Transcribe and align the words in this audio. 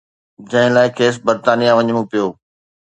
جنهن 0.51 0.71
لاءِ 0.75 0.89
کيس 0.97 1.15
برطانيه 1.27 1.71
وڃڻو 1.77 2.01
پيو 2.11 2.27